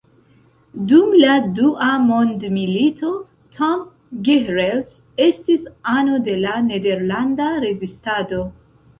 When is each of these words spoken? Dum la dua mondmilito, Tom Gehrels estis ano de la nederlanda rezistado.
Dum 0.91 1.11
la 1.23 1.33
dua 1.57 1.89
mondmilito, 2.05 3.11
Tom 3.57 3.83
Gehrels 4.29 4.95
estis 5.25 5.67
ano 5.97 6.17
de 6.29 6.35
la 6.45 6.55
nederlanda 6.71 7.51
rezistado. 7.67 8.41